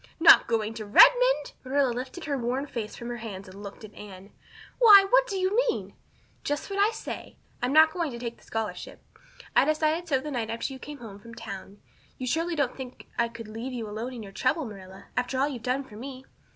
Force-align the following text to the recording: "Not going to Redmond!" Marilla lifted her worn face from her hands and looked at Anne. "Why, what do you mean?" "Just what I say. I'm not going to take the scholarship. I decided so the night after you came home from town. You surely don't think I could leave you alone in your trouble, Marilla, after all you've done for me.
"Not 0.19 0.47
going 0.47 0.73
to 0.73 0.83
Redmond!" 0.87 1.51
Marilla 1.63 1.91
lifted 1.93 2.25
her 2.25 2.35
worn 2.35 2.65
face 2.65 2.95
from 2.95 3.09
her 3.09 3.17
hands 3.17 3.47
and 3.47 3.61
looked 3.61 3.83
at 3.83 3.93
Anne. 3.93 4.31
"Why, 4.79 5.05
what 5.07 5.27
do 5.27 5.37
you 5.37 5.55
mean?" 5.69 5.93
"Just 6.43 6.71
what 6.71 6.79
I 6.79 6.89
say. 6.89 7.37
I'm 7.61 7.71
not 7.71 7.91
going 7.93 8.09
to 8.09 8.17
take 8.17 8.37
the 8.37 8.43
scholarship. 8.43 9.05
I 9.55 9.63
decided 9.63 10.07
so 10.07 10.17
the 10.19 10.31
night 10.31 10.49
after 10.49 10.73
you 10.73 10.79
came 10.79 10.97
home 10.97 11.19
from 11.19 11.35
town. 11.35 11.77
You 12.17 12.25
surely 12.25 12.55
don't 12.55 12.75
think 12.75 13.09
I 13.19 13.27
could 13.27 13.47
leave 13.47 13.73
you 13.73 13.87
alone 13.87 14.13
in 14.13 14.23
your 14.23 14.31
trouble, 14.31 14.65
Marilla, 14.65 15.05
after 15.15 15.37
all 15.37 15.47
you've 15.47 15.61
done 15.61 15.83
for 15.83 15.97
me. 15.97 16.25